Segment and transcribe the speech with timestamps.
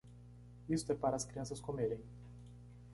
[0.67, 1.99] Isto é para as crianças comerem.